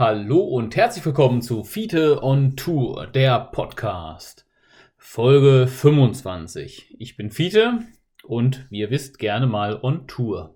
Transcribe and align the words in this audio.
Hallo 0.00 0.38
und 0.38 0.76
herzlich 0.76 1.04
willkommen 1.04 1.42
zu 1.42 1.62
Fiete 1.62 2.22
on 2.22 2.56
Tour, 2.56 3.06
der 3.06 3.38
Podcast. 3.38 4.46
Folge 4.96 5.66
25. 5.66 6.96
Ich 6.98 7.18
bin 7.18 7.30
Fiete 7.30 7.80
und 8.24 8.66
wie 8.70 8.78
ihr 8.78 8.90
wisst 8.90 9.18
gerne 9.18 9.46
mal 9.46 9.78
on 9.82 10.06
Tour. 10.06 10.54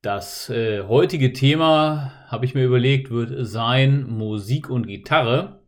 Das 0.00 0.48
äh, 0.48 0.84
heutige 0.84 1.34
Thema, 1.34 2.14
habe 2.28 2.46
ich 2.46 2.54
mir 2.54 2.64
überlegt, 2.64 3.10
wird 3.10 3.46
sein 3.46 4.08
Musik 4.08 4.70
und 4.70 4.86
Gitarre. 4.86 5.60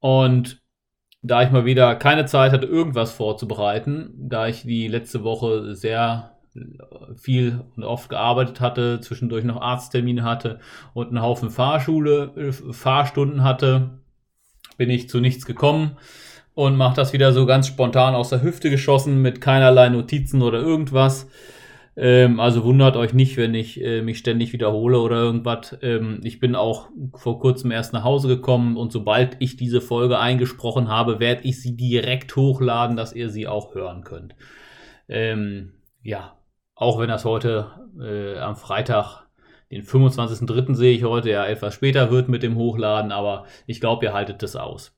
Und 0.00 0.62
da 1.22 1.42
ich 1.42 1.50
mal 1.50 1.64
wieder 1.64 1.96
keine 1.96 2.26
Zeit 2.26 2.52
hatte, 2.52 2.66
irgendwas 2.66 3.12
vorzubereiten, 3.12 4.12
da 4.14 4.46
ich 4.46 4.64
die 4.64 4.88
letzte 4.88 5.24
Woche 5.24 5.74
sehr 5.74 6.37
viel 7.16 7.64
und 7.76 7.84
oft 7.84 8.08
gearbeitet 8.08 8.60
hatte, 8.60 9.00
zwischendurch 9.00 9.44
noch 9.44 9.60
Arzttermine 9.60 10.22
hatte 10.22 10.60
und 10.94 11.08
einen 11.08 11.22
Haufen 11.22 11.50
Fahrschule, 11.50 12.32
äh, 12.36 12.52
Fahrstunden 12.52 13.42
hatte, 13.42 13.90
bin 14.76 14.90
ich 14.90 15.08
zu 15.08 15.20
nichts 15.20 15.46
gekommen 15.46 15.96
und 16.54 16.76
mache 16.76 16.96
das 16.96 17.12
wieder 17.12 17.32
so 17.32 17.46
ganz 17.46 17.66
spontan 17.66 18.14
aus 18.14 18.30
der 18.30 18.42
Hüfte 18.42 18.70
geschossen 18.70 19.22
mit 19.22 19.40
keinerlei 19.40 19.88
Notizen 19.88 20.42
oder 20.42 20.60
irgendwas. 20.60 21.28
Ähm, 21.98 22.38
also 22.38 22.62
wundert 22.62 22.96
euch 22.96 23.12
nicht, 23.12 23.36
wenn 23.36 23.54
ich 23.54 23.82
äh, 23.82 24.02
mich 24.02 24.18
ständig 24.18 24.52
wiederhole 24.52 25.00
oder 25.00 25.16
irgendwas. 25.16 25.76
Ähm, 25.82 26.20
ich 26.22 26.38
bin 26.38 26.54
auch 26.54 26.88
vor 27.14 27.40
kurzem 27.40 27.72
erst 27.72 27.92
nach 27.92 28.04
Hause 28.04 28.28
gekommen 28.28 28.76
und 28.76 28.92
sobald 28.92 29.36
ich 29.40 29.56
diese 29.56 29.80
Folge 29.80 30.20
eingesprochen 30.20 30.88
habe, 30.88 31.18
werde 31.18 31.42
ich 31.42 31.60
sie 31.60 31.76
direkt 31.76 32.36
hochladen, 32.36 32.96
dass 32.96 33.12
ihr 33.12 33.30
sie 33.30 33.48
auch 33.48 33.74
hören 33.74 34.04
könnt. 34.04 34.36
Ähm, 35.08 35.72
ja, 36.04 36.37
auch 36.78 37.00
wenn 37.00 37.08
das 37.08 37.24
heute 37.24 37.72
äh, 38.00 38.38
am 38.38 38.56
Freitag, 38.56 39.26
den 39.70 39.82
25.03. 39.82 40.74
sehe 40.74 40.94
ich 40.94 41.04
heute, 41.04 41.28
ja 41.28 41.44
etwas 41.44 41.74
später 41.74 42.10
wird 42.10 42.28
mit 42.28 42.42
dem 42.42 42.56
Hochladen, 42.56 43.12
aber 43.12 43.44
ich 43.66 43.80
glaube, 43.80 44.06
ihr 44.06 44.12
haltet 44.14 44.42
das 44.42 44.54
aus. 44.54 44.96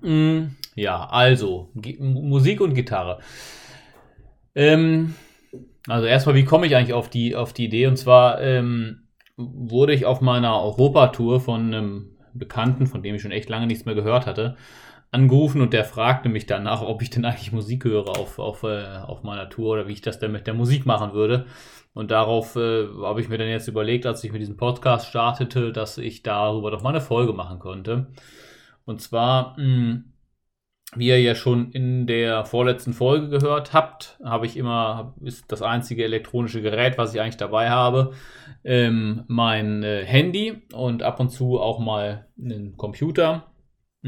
Mm, 0.00 0.46
ja, 0.74 1.06
also, 1.06 1.70
G 1.74 1.98
Musik 2.00 2.60
und 2.62 2.74
Gitarre. 2.74 3.20
Ähm, 4.54 5.14
also 5.86 6.06
erstmal, 6.06 6.34
wie 6.34 6.44
komme 6.44 6.66
ich 6.66 6.74
eigentlich 6.74 6.94
auf 6.94 7.10
die, 7.10 7.36
auf 7.36 7.52
die 7.52 7.66
Idee? 7.66 7.86
Und 7.86 7.98
zwar 7.98 8.40
ähm, 8.40 9.08
wurde 9.36 9.92
ich 9.92 10.06
auf 10.06 10.22
meiner 10.22 10.60
Europatour 10.62 11.40
von 11.40 11.66
einem 11.66 12.16
Bekannten, 12.32 12.86
von 12.86 13.02
dem 13.02 13.14
ich 13.14 13.22
schon 13.22 13.30
echt 13.30 13.50
lange 13.50 13.66
nichts 13.66 13.84
mehr 13.84 13.94
gehört 13.94 14.26
hatte, 14.26 14.56
angerufen 15.10 15.60
und 15.60 15.72
der 15.72 15.84
fragte 15.84 16.28
mich 16.28 16.46
danach, 16.46 16.82
ob 16.82 17.02
ich 17.02 17.10
denn 17.10 17.24
eigentlich 17.24 17.52
Musik 17.52 17.84
höre 17.84 18.08
auf, 18.08 18.38
auf, 18.38 18.62
äh, 18.62 18.98
auf 19.06 19.22
meiner 19.22 19.48
Tour 19.48 19.74
oder 19.74 19.88
wie 19.88 19.92
ich 19.92 20.02
das 20.02 20.18
denn 20.18 20.32
mit 20.32 20.46
der 20.46 20.54
Musik 20.54 20.86
machen 20.86 21.12
würde. 21.12 21.46
Und 21.94 22.10
darauf 22.10 22.56
äh, 22.56 22.86
habe 23.02 23.20
ich 23.20 23.28
mir 23.28 23.38
dann 23.38 23.48
jetzt 23.48 23.68
überlegt, 23.68 24.06
als 24.06 24.22
ich 24.22 24.32
mit 24.32 24.40
diesem 24.40 24.56
Podcast 24.56 25.08
startete, 25.08 25.72
dass 25.72 25.98
ich 25.98 26.22
darüber 26.22 26.70
doch 26.70 26.82
mal 26.82 26.90
eine 26.90 27.00
Folge 27.00 27.32
machen 27.32 27.58
könnte. 27.58 28.08
Und 28.84 29.00
zwar, 29.00 29.58
mh, 29.58 29.64
hm, 29.64 30.04
wie 30.94 31.08
ihr 31.08 31.20
ja 31.20 31.34
schon 31.34 31.70
in 31.72 32.06
der 32.06 32.46
vorletzten 32.46 32.94
Folge 32.94 33.28
gehört 33.28 33.74
habt, 33.74 34.18
habe 34.24 34.46
ich 34.46 34.56
immer, 34.56 35.14
ist 35.20 35.44
das 35.52 35.60
einzige 35.60 36.04
elektronische 36.04 36.62
Gerät, 36.62 36.96
was 36.96 37.14
ich 37.14 37.20
eigentlich 37.20 37.36
dabei 37.36 37.68
habe, 37.68 38.12
ähm, 38.64 39.24
mein 39.26 39.82
äh, 39.82 40.04
Handy 40.06 40.62
und 40.72 41.02
ab 41.02 41.20
und 41.20 41.28
zu 41.28 41.60
auch 41.60 41.78
mal 41.78 42.26
einen 42.38 42.76
Computer. 42.78 43.44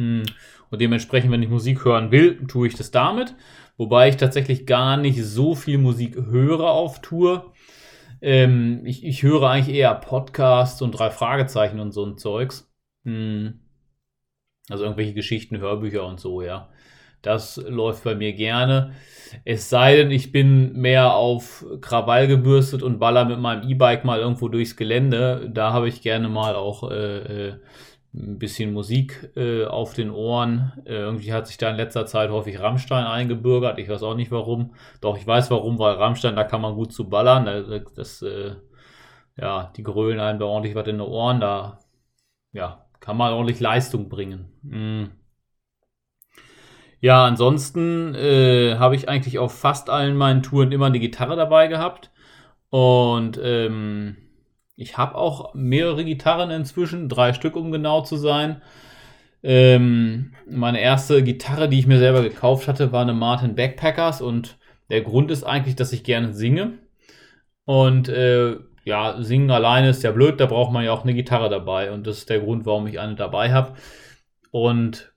Hm, 0.01 0.23
und 0.71 0.81
dementsprechend, 0.81 1.31
wenn 1.31 1.43
ich 1.43 1.51
Musik 1.51 1.85
hören 1.85 2.11
will, 2.11 2.47
tue 2.47 2.69
ich 2.69 2.75
das 2.75 2.91
damit. 2.91 3.35
Wobei 3.77 4.09
ich 4.09 4.17
tatsächlich 4.17 4.67
gar 4.67 4.97
nicht 4.97 5.23
so 5.23 5.55
viel 5.55 5.79
Musik 5.79 6.17
höre 6.17 6.71
auf 6.71 7.03
Tour. 7.03 7.53
Ähm, 8.23 8.83
ich, 8.85 9.05
ich 9.05 9.23
höre 9.23 9.43
eigentlich 9.43 9.75
eher 9.75 9.95
Podcasts 9.95 10.81
und 10.81 10.93
drei 10.93 11.11
Fragezeichen 11.11 11.81
und 11.81 11.93
so 11.93 12.05
ein 12.05 12.17
Zeugs. 12.17 12.73
Hm. 13.05 13.61
Also 14.71 14.85
irgendwelche 14.85 15.15
Geschichten, 15.15 15.59
Hörbücher 15.59 16.07
und 16.07 16.21
so, 16.21 16.43
ja. 16.43 16.71
Das 17.23 17.57
läuft 17.57 18.05
bei 18.05 18.15
mir 18.15 18.33
gerne. 18.33 18.95
Es 19.45 19.69
sei 19.69 19.97
denn, 19.97 20.11
ich 20.11 20.33
bin 20.33 20.73
mehr 20.81 21.13
auf 21.15 21.67
Krawall 21.83 22.27
gebürstet 22.29 22.83
und 22.83 22.99
baller 22.99 23.27
mit 23.27 23.39
meinem 23.39 23.69
E-Bike 23.69 24.05
mal 24.07 24.21
irgendwo 24.21 24.49
durchs 24.49 24.77
Gelände. 24.77 25.51
Da 25.53 25.75
habe 25.75 25.89
ich 25.89 26.01
gerne 26.01 26.31
mal 26.31 26.55
auch 26.55 26.91
äh, 26.91 27.49
äh 27.49 27.55
ein 28.13 28.39
bisschen 28.39 28.73
Musik 28.73 29.31
äh, 29.37 29.65
auf 29.65 29.95
den 29.95 30.11
Ohren. 30.11 30.73
Äh, 30.85 30.95
irgendwie 30.95 31.33
hat 31.33 31.47
sich 31.47 31.59
da 31.59 31.71
in 31.71 31.77
letzter 31.77 32.07
Zeit 32.07 32.31
häufig 32.31 32.61
Rammstein 32.61 33.05
eingebürgert. 33.05 33.79
Ich 33.79 33.89
weiß 33.89 34.03
auch 34.03 34.17
nicht 34.17 34.33
warum. 34.33 34.75
Doch, 35.01 35.17
ich 35.17 35.27
weiß 35.27 35.51
warum, 35.51 35.79
weil 35.79 35.95
Rammstein, 35.95 36.37
da 36.37 36.45
kann 36.45 36.61
man 36.61 36.75
gut 36.75 36.93
zu 36.93 37.09
ballern. 37.09 37.47
Das, 37.47 37.95
das 37.95 38.23
äh, 38.23 38.57
ja, 39.37 39.73
die 39.77 39.83
grölen 39.83 40.21
einem 40.21 40.39
da 40.39 40.47
ordentlich 40.47 40.75
was 40.75 40.87
in 40.89 40.99
den 40.99 41.07
Ohren. 41.07 41.41
Da, 41.41 41.79
ja, 42.53 42.87
kann 43.01 43.17
man 43.17 43.33
ordentlich 43.33 43.61
Leistung 43.61 44.09
bringen. 44.09 44.53
Mhm. 44.63 45.11
Ja, 47.01 47.25
ansonsten 47.25 48.15
äh, 48.15 48.77
habe 48.77 48.95
ich 48.95 49.09
eigentlich 49.09 49.39
auf 49.39 49.59
fast 49.59 49.89
allen 49.89 50.17
meinen 50.17 50.43
Touren 50.43 50.73
immer 50.73 50.87
eine 50.87 51.01
Gitarre 51.01 51.37
dabei 51.37 51.67
gehabt. 51.67 52.11
Und 52.69 53.41
ähm, 53.43 54.17
ich 54.81 54.97
habe 54.97 55.15
auch 55.17 55.53
mehrere 55.53 56.05
Gitarren 56.07 56.51
inzwischen, 56.51 57.11
drei 57.11 57.35
Stück, 57.35 57.55
um 57.55 57.71
genau 57.71 58.01
zu 58.01 58.17
sein. 58.17 58.63
Ähm, 59.43 60.33
meine 60.47 60.81
erste 60.81 61.23
Gitarre, 61.23 61.69
die 61.69 61.79
ich 61.79 61.87
mir 61.87 61.99
selber 61.99 62.23
gekauft 62.23 62.67
hatte, 62.67 62.91
war 62.91 63.03
eine 63.03 63.13
Martin 63.13 63.55
Backpackers 63.55 64.23
und 64.23 64.59
der 64.89 65.03
Grund 65.03 65.31
ist 65.31 65.45
eigentlich, 65.45 65.77
dass 65.77 65.93
ich 65.93 66.03
gerne 66.03 66.33
singe. 66.33 66.79
Und 67.67 68.09
äh, 68.09 68.57
ja, 68.85 69.23
singen 69.23 69.51
alleine 69.51 69.91
ist 69.91 70.03
ja 70.03 70.13
blöd, 70.13 70.41
da 70.41 70.47
braucht 70.47 70.73
man 70.73 70.83
ja 70.85 70.93
auch 70.93 71.03
eine 71.03 71.15
Gitarre 71.15 71.51
dabei 71.51 71.93
und 71.93 72.07
das 72.07 72.19
ist 72.19 72.31
der 72.31 72.41
Grund, 72.41 72.65
warum 72.65 72.87
ich 72.87 72.99
eine 72.99 73.17
dabei 73.17 73.53
habe. 73.53 73.75
Und 74.51 75.13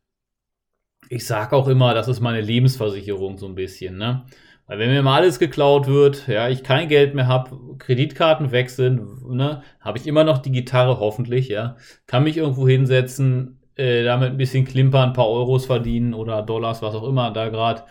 ich 1.07 1.25
sage 1.25 1.55
auch 1.55 1.69
immer, 1.69 1.93
das 1.93 2.09
ist 2.09 2.19
meine 2.19 2.41
Lebensversicherung 2.41 3.37
so 3.37 3.47
ein 3.47 3.55
bisschen. 3.55 3.97
Ne? 3.97 4.25
Weil 4.67 4.79
wenn 4.79 4.89
mir 4.89 5.03
mal 5.03 5.17
alles 5.17 5.39
geklaut 5.39 5.87
wird, 5.87 6.27
ja, 6.27 6.47
ich 6.47 6.63
kein 6.63 6.87
Geld 6.87 7.15
mehr 7.15 7.27
habe, 7.27 7.77
Kreditkarten 7.79 8.51
wechseln, 8.51 9.19
ne, 9.27 9.61
habe 9.81 9.97
ich 9.97 10.07
immer 10.07 10.23
noch 10.23 10.37
die 10.37 10.51
Gitarre 10.51 10.99
hoffentlich, 10.99 11.49
ja, 11.49 11.75
kann 12.07 12.23
mich 12.23 12.37
irgendwo 12.37 12.67
hinsetzen, 12.67 13.59
äh, 13.75 14.03
damit 14.03 14.31
ein 14.31 14.37
bisschen 14.37 14.65
klimpern, 14.65 15.09
ein 15.09 15.13
paar 15.13 15.27
Euros 15.27 15.65
verdienen 15.65 16.13
oder 16.13 16.41
Dollars, 16.41 16.81
was 16.81 16.95
auch 16.95 17.07
immer 17.07 17.31
da 17.31 17.49
gerade 17.49 17.83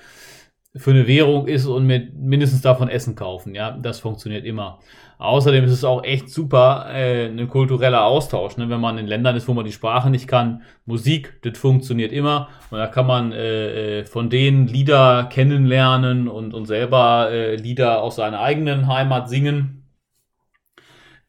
für 0.74 0.90
eine 0.90 1.06
Währung 1.06 1.46
ist 1.48 1.66
und 1.66 1.86
mit 1.86 2.14
mindestens 2.14 2.62
davon 2.62 2.88
Essen 2.88 3.14
kaufen, 3.14 3.54
ja, 3.54 3.72
das 3.72 4.00
funktioniert 4.00 4.44
immer. 4.44 4.78
Außerdem 5.18 5.64
ist 5.64 5.72
es 5.72 5.84
auch 5.84 6.02
echt 6.02 6.30
super, 6.30 6.86
äh, 6.92 7.26
ein 7.26 7.46
kultureller 7.48 8.04
Austausch, 8.04 8.56
ne? 8.56 8.68
wenn 8.70 8.80
man 8.80 8.98
in 8.98 9.06
Ländern 9.06 9.36
ist, 9.36 9.46
wo 9.46 9.54
man 9.54 9.64
die 9.64 9.70
Sprache 9.72 10.10
nicht 10.10 10.26
kann. 10.26 10.62
Musik, 10.84 11.40
das 11.42 11.58
funktioniert 11.58 12.10
immer. 12.10 12.48
Und 12.70 12.78
da 12.78 12.88
kann 12.88 13.06
man 13.06 13.30
äh, 13.30 14.00
äh, 14.00 14.04
von 14.04 14.30
denen 14.30 14.66
Lieder 14.66 15.28
kennenlernen 15.30 16.26
und, 16.26 16.54
und 16.54 16.66
selber 16.66 17.30
äh, 17.30 17.54
Lieder 17.54 18.02
aus 18.02 18.16
seiner 18.16 18.40
eigenen 18.40 18.88
Heimat 18.88 19.28
singen. 19.28 19.84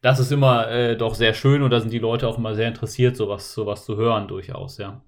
Das 0.00 0.18
ist 0.18 0.32
immer 0.32 0.68
äh, 0.70 0.96
doch 0.96 1.14
sehr 1.14 1.34
schön 1.34 1.62
und 1.62 1.70
da 1.70 1.78
sind 1.78 1.92
die 1.92 1.98
Leute 2.00 2.26
auch 2.26 2.36
immer 2.36 2.54
sehr 2.56 2.68
interessiert, 2.68 3.16
sowas, 3.16 3.54
sowas 3.54 3.84
zu 3.84 3.96
hören, 3.96 4.26
durchaus, 4.26 4.78
ja. 4.78 5.02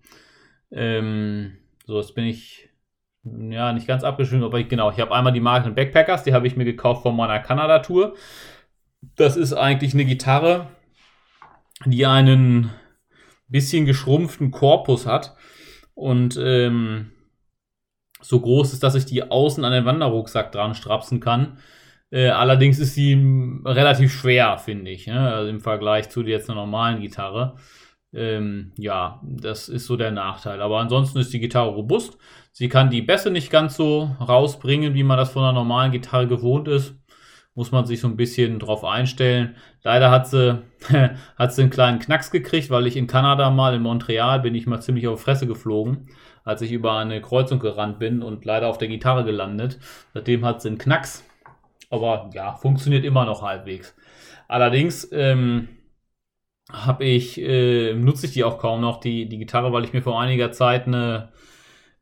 Ähm, 0.70 1.58
so, 1.86 1.98
jetzt 1.98 2.14
bin 2.14 2.24
ich 2.24 2.65
ja 3.50 3.72
nicht 3.72 3.86
ganz 3.86 4.04
abgeschrieben, 4.04 4.44
aber 4.44 4.58
ich, 4.58 4.68
genau, 4.68 4.90
ich 4.90 5.00
habe 5.00 5.14
einmal 5.14 5.32
die 5.32 5.40
Marken 5.40 5.74
Backpackers, 5.74 6.22
die 6.22 6.32
habe 6.32 6.46
ich 6.46 6.56
mir 6.56 6.64
gekauft 6.64 7.02
von 7.02 7.16
meiner 7.16 7.38
Kanada-Tour. 7.40 8.14
Das 9.16 9.36
ist 9.36 9.52
eigentlich 9.52 9.94
eine 9.94 10.04
Gitarre, 10.04 10.68
die 11.84 12.06
einen 12.06 12.70
bisschen 13.48 13.86
geschrumpften 13.86 14.50
Korpus 14.50 15.06
hat 15.06 15.36
und 15.94 16.38
ähm, 16.40 17.12
so 18.20 18.40
groß 18.40 18.72
ist, 18.72 18.82
dass 18.82 18.94
ich 18.94 19.06
die 19.06 19.30
außen 19.30 19.64
an 19.64 19.72
den 19.72 19.84
Wanderrucksack 19.84 20.50
dran 20.52 20.74
strapsen 20.74 21.20
kann. 21.20 21.58
Äh, 22.10 22.28
allerdings 22.28 22.78
ist 22.78 22.94
sie 22.94 23.14
relativ 23.64 24.12
schwer, 24.12 24.58
finde 24.58 24.90
ich, 24.90 25.06
ne? 25.06 25.32
also 25.32 25.50
im 25.50 25.60
Vergleich 25.60 26.08
zu 26.08 26.22
jetzt 26.22 26.48
einer 26.48 26.60
normalen 26.60 27.00
Gitarre. 27.00 27.56
Ähm, 28.12 28.72
ja, 28.78 29.20
das 29.22 29.68
ist 29.68 29.86
so 29.86 29.96
der 29.96 30.10
Nachteil. 30.10 30.60
Aber 30.60 30.78
ansonsten 30.78 31.18
ist 31.18 31.32
die 31.32 31.40
Gitarre 31.40 31.70
robust. 31.70 32.16
Sie 32.56 32.70
kann 32.70 32.88
die 32.88 33.02
Bässe 33.02 33.30
nicht 33.30 33.50
ganz 33.50 33.76
so 33.76 34.16
rausbringen, 34.18 34.94
wie 34.94 35.02
man 35.02 35.18
das 35.18 35.30
von 35.30 35.42
einer 35.42 35.52
normalen 35.52 35.92
Gitarre 35.92 36.26
gewohnt 36.26 36.68
ist 36.68 36.94
muss 37.56 37.72
man 37.72 37.86
sich 37.86 38.00
so 38.00 38.06
ein 38.06 38.16
bisschen 38.16 38.58
drauf 38.58 38.84
einstellen. 38.84 39.56
Leider 39.82 40.10
hat 40.10 40.28
sie, 40.28 40.62
hat 41.36 41.54
sie 41.54 41.62
einen 41.62 41.70
kleinen 41.70 41.98
Knacks 41.98 42.30
gekriegt, 42.30 42.70
weil 42.70 42.86
ich 42.86 42.96
in 42.96 43.06
Kanada 43.06 43.50
mal, 43.50 43.74
in 43.74 43.82
Montreal, 43.82 44.40
bin 44.40 44.54
ich 44.54 44.66
mal 44.66 44.80
ziemlich 44.80 45.08
auf 45.08 45.22
Fresse 45.22 45.46
geflogen, 45.46 46.08
als 46.44 46.60
ich 46.60 46.70
über 46.70 46.98
eine 46.98 47.20
Kreuzung 47.22 47.58
gerannt 47.58 47.98
bin 47.98 48.22
und 48.22 48.44
leider 48.44 48.68
auf 48.68 48.78
der 48.78 48.88
Gitarre 48.88 49.24
gelandet. 49.24 49.78
Seitdem 50.12 50.44
hat 50.44 50.60
sie 50.60 50.68
einen 50.68 50.78
Knacks. 50.78 51.24
Aber 51.88 52.30
ja, 52.34 52.56
funktioniert 52.56 53.04
immer 53.06 53.24
noch 53.24 53.40
halbwegs. 53.40 53.96
Allerdings 54.48 55.10
ähm, 55.12 55.68
habe 56.70 57.04
ich, 57.04 57.40
äh, 57.40 57.94
nutze 57.94 58.26
ich 58.26 58.32
die 58.32 58.44
auch 58.44 58.58
kaum 58.58 58.82
noch, 58.82 59.00
die, 59.00 59.30
die 59.30 59.38
Gitarre, 59.38 59.72
weil 59.72 59.84
ich 59.84 59.94
mir 59.94 60.02
vor 60.02 60.20
einiger 60.20 60.52
Zeit 60.52 60.86
eine, 60.86 61.32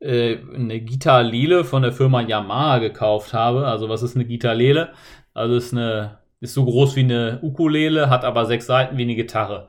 äh, 0.04 0.38
eine 0.54 0.80
Gitarre 0.80 1.64
von 1.64 1.82
der 1.82 1.92
Firma 1.92 2.20
Yamaha 2.20 2.78
gekauft 2.78 3.32
habe. 3.32 3.66
Also 3.66 3.88
was 3.88 4.02
ist 4.02 4.16
eine 4.16 4.26
Gitarre 4.26 4.92
also 5.32 5.56
ist 5.56 5.72
eine 5.72 6.18
ist 6.40 6.54
so 6.54 6.64
groß 6.64 6.96
wie 6.96 7.00
eine 7.00 7.40
Ukulele, 7.42 8.10
hat 8.10 8.24
aber 8.24 8.44
sechs 8.44 8.66
Seiten 8.66 8.98
wie 8.98 9.02
eine 9.02 9.14
Gitarre. 9.14 9.68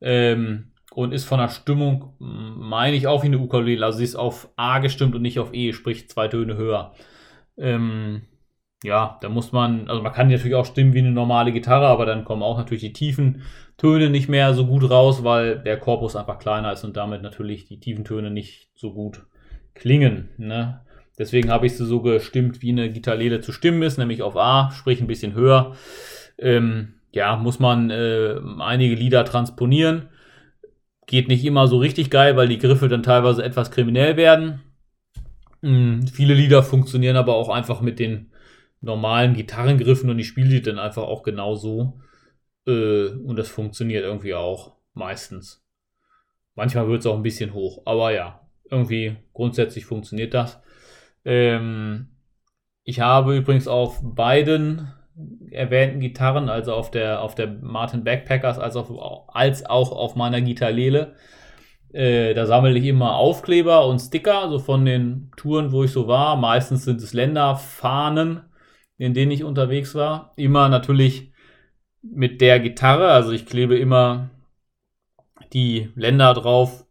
Ähm, 0.00 0.72
und 0.92 1.12
ist 1.12 1.26
von 1.26 1.38
der 1.38 1.48
Stimmung, 1.48 2.14
meine 2.18 2.96
ich, 2.96 3.06
auch 3.06 3.22
wie 3.22 3.28
eine 3.28 3.38
Ukulele. 3.38 3.84
Also 3.86 3.98
sie 3.98 4.04
ist 4.04 4.16
auf 4.16 4.48
A 4.56 4.80
gestimmt 4.80 5.14
und 5.14 5.22
nicht 5.22 5.38
auf 5.38 5.54
E, 5.54 5.72
sprich 5.72 6.08
zwei 6.08 6.26
Töne 6.26 6.56
höher. 6.56 6.92
Ähm, 7.56 8.22
ja, 8.82 9.18
da 9.20 9.28
muss 9.28 9.52
man, 9.52 9.88
also 9.88 10.02
man 10.02 10.12
kann 10.12 10.28
natürlich 10.28 10.56
auch 10.56 10.66
stimmen 10.66 10.94
wie 10.94 10.98
eine 11.00 11.12
normale 11.12 11.52
Gitarre, 11.52 11.86
aber 11.86 12.04
dann 12.06 12.24
kommen 12.24 12.42
auch 12.42 12.58
natürlich 12.58 12.82
die 12.82 12.92
tiefen 12.92 13.42
Töne 13.76 14.10
nicht 14.10 14.28
mehr 14.28 14.54
so 14.54 14.66
gut 14.66 14.90
raus, 14.90 15.22
weil 15.24 15.60
der 15.60 15.78
Korpus 15.78 16.16
einfach 16.16 16.38
kleiner 16.40 16.72
ist 16.72 16.84
und 16.84 16.96
damit 16.96 17.22
natürlich 17.22 17.66
die 17.66 17.80
tiefen 17.80 18.04
Töne 18.04 18.30
nicht 18.30 18.70
so 18.74 18.92
gut 18.92 19.22
klingen. 19.78 20.28
Ne? 20.36 20.80
Deswegen 21.18 21.50
habe 21.50 21.66
ich 21.66 21.76
sie 21.76 21.86
so 21.86 22.00
gestimmt, 22.00 22.62
wie 22.62 22.70
eine 22.70 22.90
Gitarrele 22.90 23.40
zu 23.40 23.52
stimmen 23.52 23.82
ist, 23.82 23.98
nämlich 23.98 24.22
auf 24.22 24.36
A, 24.36 24.70
sprich 24.70 25.00
ein 25.00 25.06
bisschen 25.06 25.34
höher. 25.34 25.74
Ähm, 26.38 26.94
ja, 27.12 27.36
muss 27.36 27.58
man 27.58 27.90
äh, 27.90 28.36
einige 28.60 28.94
Lieder 28.94 29.24
transponieren. 29.24 30.08
Geht 31.06 31.28
nicht 31.28 31.44
immer 31.44 31.66
so 31.66 31.78
richtig 31.78 32.10
geil, 32.10 32.36
weil 32.36 32.48
die 32.48 32.58
Griffe 32.58 32.88
dann 32.88 33.02
teilweise 33.02 33.42
etwas 33.42 33.70
kriminell 33.70 34.16
werden. 34.16 34.60
Mhm, 35.62 36.06
viele 36.06 36.34
Lieder 36.34 36.62
funktionieren 36.62 37.16
aber 37.16 37.34
auch 37.34 37.48
einfach 37.48 37.80
mit 37.80 37.98
den 37.98 38.30
normalen 38.80 39.34
Gitarrengriffen 39.34 40.08
und 40.10 40.18
ich 40.18 40.28
spiele 40.28 40.50
die 40.50 40.62
dann 40.62 40.78
einfach 40.78 41.02
auch 41.02 41.22
genauso. 41.22 42.00
Äh, 42.66 43.08
und 43.08 43.36
das 43.36 43.48
funktioniert 43.48 44.04
irgendwie 44.04 44.34
auch 44.34 44.76
meistens. 44.94 45.64
Manchmal 46.54 46.88
wird 46.88 47.00
es 47.00 47.06
auch 47.06 47.16
ein 47.16 47.22
bisschen 47.22 47.54
hoch, 47.54 47.82
aber 47.84 48.12
ja, 48.12 48.47
irgendwie 48.70 49.16
grundsätzlich 49.32 49.86
funktioniert 49.86 50.34
das. 50.34 50.60
Ähm, 51.24 52.08
ich 52.84 53.00
habe 53.00 53.36
übrigens 53.36 53.68
auf 53.68 54.00
beiden 54.02 54.92
erwähnten 55.50 56.00
Gitarren, 56.00 56.48
also 56.48 56.74
auf 56.74 56.90
der, 56.90 57.22
auf 57.22 57.34
der 57.34 57.48
Martin 57.48 58.04
Backpackers 58.04 58.58
als, 58.58 58.76
auf, 58.76 58.90
als 59.28 59.66
auch 59.66 59.90
auf 59.92 60.14
meiner 60.14 60.40
Gitarrele, 60.40 61.14
äh, 61.92 62.34
da 62.34 62.46
sammle 62.46 62.78
ich 62.78 62.84
immer 62.84 63.16
Aufkleber 63.16 63.86
und 63.86 63.98
Sticker, 63.98 64.48
so 64.50 64.58
von 64.58 64.84
den 64.84 65.30
Touren, 65.36 65.72
wo 65.72 65.84
ich 65.84 65.90
so 65.90 66.06
war. 66.06 66.36
Meistens 66.36 66.84
sind 66.84 67.00
es 67.00 67.14
Länderfahnen 67.14 68.42
in 68.98 69.14
denen 69.14 69.30
ich 69.30 69.44
unterwegs 69.44 69.94
war. 69.94 70.32
Immer 70.36 70.68
natürlich 70.68 71.32
mit 72.02 72.40
der 72.40 72.60
Gitarre, 72.60 73.08
also 73.08 73.30
ich 73.30 73.46
klebe 73.46 73.78
immer 73.78 74.30
die 75.52 75.90
Länder 75.94 76.34
drauf, 76.34 76.84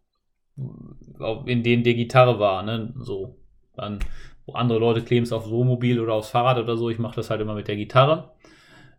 in 1.46 1.64
denen 1.64 1.84
die 1.84 1.96
Gitarre 1.96 2.40
war, 2.40 2.64
ne? 2.64 2.94
So. 3.00 3.38
Dann, 3.76 4.00
wo 4.46 4.54
andere 4.54 4.80
Leute 4.80 5.04
kleben 5.04 5.24
es 5.24 5.32
aufs 5.32 5.50
Wohnmobil 5.50 6.00
oder 6.00 6.14
aufs 6.14 6.30
Fahrrad 6.30 6.58
oder 6.58 6.78
so, 6.78 6.90
ich 6.90 7.00
mache 7.00 7.16
das 7.16 7.30
halt 7.30 7.42
immer 7.42 7.54
mit 7.54 7.68
der 7.68 7.76
Gitarre. 7.76 8.32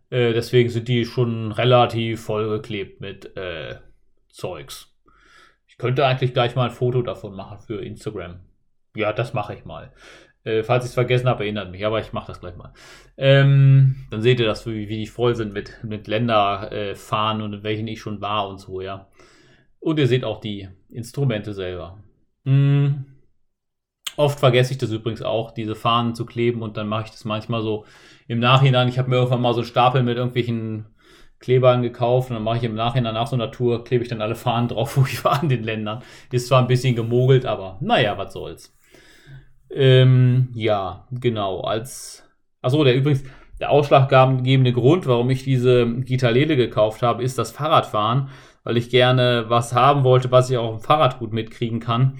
Äh, 0.09 0.33
deswegen 0.33 0.69
sind 0.69 0.87
die 0.87 1.05
schon 1.05 1.51
relativ 1.51 2.23
vollgeklebt 2.23 3.01
mit 3.01 3.35
äh, 3.37 3.75
Zeugs. 4.29 4.95
Ich 5.67 5.77
könnte 5.77 6.05
eigentlich 6.05 6.33
gleich 6.33 6.55
mal 6.55 6.65
ein 6.65 6.75
Foto 6.75 7.01
davon 7.01 7.35
machen 7.35 7.59
für 7.59 7.83
Instagram. 7.83 8.39
Ja, 8.95 9.13
das 9.13 9.33
mache 9.33 9.53
ich 9.53 9.65
mal. 9.65 9.91
Äh, 10.43 10.63
falls 10.63 10.85
ich 10.85 10.89
es 10.89 10.93
vergessen 10.93 11.27
habe, 11.27 11.43
erinnert 11.43 11.71
mich, 11.71 11.85
aber 11.85 11.99
ich 11.99 12.13
mache 12.13 12.27
das 12.27 12.39
gleich 12.39 12.55
mal. 12.55 12.73
Ähm, 13.17 14.07
dann 14.09 14.21
seht 14.21 14.39
ihr 14.39 14.45
das, 14.45 14.65
wie, 14.65 14.87
wie 14.87 14.97
die 14.97 15.07
voll 15.07 15.35
sind 15.35 15.53
mit, 15.53 15.83
mit 15.83 16.07
Länderfahnen 16.07 17.41
äh, 17.41 17.45
und 17.45 17.53
in 17.53 17.63
welchen 17.63 17.87
ich 17.87 17.99
schon 17.99 18.21
war 18.21 18.47
und 18.47 18.59
so, 18.59 18.81
ja. 18.81 19.07
Und 19.79 19.99
ihr 19.99 20.07
seht 20.07 20.23
auch 20.23 20.39
die 20.39 20.69
Instrumente 20.89 21.53
selber. 21.53 21.99
Hm. 22.45 23.05
Oft 24.17 24.39
vergesse 24.39 24.73
ich 24.73 24.77
das 24.77 24.91
übrigens 24.91 25.21
auch, 25.21 25.51
diese 25.51 25.75
Fahnen 25.75 26.13
zu 26.13 26.25
kleben 26.25 26.61
und 26.61 26.75
dann 26.75 26.87
mache 26.87 27.05
ich 27.05 27.11
das 27.11 27.23
manchmal 27.23 27.61
so 27.61 27.85
im 28.27 28.39
Nachhinein. 28.39 28.89
Ich 28.89 28.99
habe 28.99 29.09
mir 29.09 29.15
irgendwann 29.15 29.41
mal 29.41 29.53
so 29.53 29.61
einen 29.61 29.67
Stapel 29.67 30.03
mit 30.03 30.17
irgendwelchen 30.17 30.87
Klebern 31.39 31.81
gekauft 31.81 32.29
und 32.29 32.35
dann 32.35 32.43
mache 32.43 32.57
ich 32.57 32.63
im 32.63 32.75
Nachhinein 32.75 33.13
nach 33.13 33.27
so 33.27 33.35
einer 33.37 33.49
Tour, 33.51 33.85
klebe 33.85 34.03
ich 34.03 34.09
dann 34.09 34.21
alle 34.21 34.35
Fahnen 34.35 34.67
drauf, 34.69 34.97
wo 34.97 35.03
ich 35.03 35.23
war 35.23 35.41
in 35.41 35.49
den 35.49 35.63
Ländern. 35.63 36.03
Ist 36.31 36.47
zwar 36.47 36.61
ein 36.61 36.67
bisschen 36.67 36.95
gemogelt, 36.95 37.45
aber 37.45 37.77
naja, 37.81 38.17
was 38.17 38.33
soll's. 38.33 38.75
Ähm, 39.71 40.49
ja, 40.53 41.07
genau. 41.11 41.61
Als. 41.61 42.25
Achso, 42.61 42.83
der 42.83 42.95
übrigens, 42.95 43.23
der 43.59 43.71
ausschlaggebende 43.71 44.73
Grund, 44.73 45.05
warum 45.07 45.29
ich 45.29 45.43
diese 45.43 45.87
Gitarlele 46.01 46.57
gekauft 46.57 47.01
habe, 47.01 47.23
ist 47.23 47.37
das 47.37 47.51
Fahrradfahren, 47.51 48.29
weil 48.69 48.77
ich 48.77 48.91
gerne 48.91 49.45
was 49.47 49.73
haben 49.73 50.03
wollte, 50.03 50.29
was 50.29 50.51
ich 50.51 50.57
auch 50.57 50.75
im 50.75 50.79
Fahrrad 50.79 51.17
gut 51.17 51.33
mitkriegen 51.33 51.79
kann. 51.79 52.19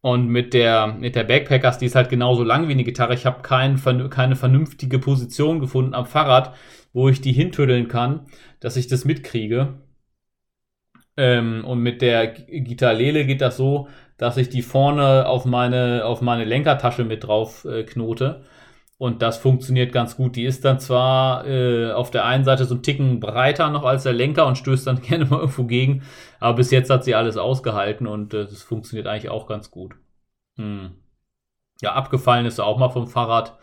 Und 0.00 0.28
mit 0.28 0.54
der, 0.54 0.86
mit 0.86 1.16
der 1.16 1.24
Backpackers, 1.24 1.78
die 1.78 1.86
ist 1.86 1.96
halt 1.96 2.08
genauso 2.08 2.44
lang 2.44 2.68
wie 2.68 2.72
eine 2.72 2.84
Gitarre. 2.84 3.14
Ich 3.14 3.26
habe 3.26 3.42
kein, 3.42 3.80
keine 4.10 4.36
vernünftige 4.36 5.00
Position 5.00 5.58
gefunden 5.58 5.94
am 5.94 6.06
Fahrrad, 6.06 6.54
wo 6.92 7.08
ich 7.08 7.20
die 7.20 7.32
hintüddeln 7.32 7.88
kann, 7.88 8.26
dass 8.60 8.76
ich 8.76 8.86
das 8.86 9.04
mitkriege. 9.04 9.80
Ähm, 11.16 11.64
und 11.64 11.80
mit 11.80 12.00
der 12.00 12.28
Gitarlele 12.28 13.26
geht 13.26 13.40
das 13.40 13.56
so, 13.56 13.88
dass 14.18 14.36
ich 14.36 14.50
die 14.50 14.62
vorne 14.62 15.26
auf 15.26 15.46
meine, 15.46 16.04
auf 16.04 16.20
meine 16.20 16.44
Lenkertasche 16.44 17.02
mit 17.02 17.24
drauf 17.24 17.64
äh, 17.64 17.82
knote. 17.82 18.44
Und 18.98 19.22
das 19.22 19.38
funktioniert 19.38 19.92
ganz 19.92 20.16
gut. 20.16 20.34
Die 20.34 20.44
ist 20.44 20.64
dann 20.64 20.80
zwar 20.80 21.46
äh, 21.46 21.92
auf 21.92 22.10
der 22.10 22.24
einen 22.24 22.44
Seite 22.44 22.64
so 22.64 22.74
ein 22.74 22.82
Ticken 22.82 23.20
breiter 23.20 23.70
noch 23.70 23.84
als 23.84 24.02
der 24.02 24.12
Lenker 24.12 24.46
und 24.46 24.58
stößt 24.58 24.86
dann 24.86 25.00
gerne 25.02 25.24
mal 25.24 25.38
irgendwo 25.38 25.64
gegen. 25.64 26.02
Aber 26.40 26.56
bis 26.56 26.72
jetzt 26.72 26.90
hat 26.90 27.04
sie 27.04 27.14
alles 27.14 27.36
ausgehalten 27.36 28.06
und 28.08 28.34
äh, 28.34 28.44
das 28.44 28.62
funktioniert 28.62 29.06
eigentlich 29.06 29.30
auch 29.30 29.46
ganz 29.46 29.70
gut. 29.70 29.94
Hm. 30.56 30.96
Ja, 31.80 31.94
abgefallen 31.94 32.46
ist 32.46 32.56
sie 32.56 32.64
auch 32.64 32.78
mal 32.78 32.90
vom 32.90 33.06
Fahrrad. 33.06 33.56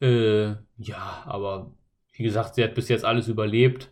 Äh, 0.00 0.54
ja, 0.76 1.22
aber 1.24 1.72
wie 2.12 2.24
gesagt, 2.24 2.56
sie 2.56 2.64
hat 2.64 2.74
bis 2.74 2.88
jetzt 2.88 3.04
alles 3.04 3.28
überlebt. 3.28 3.90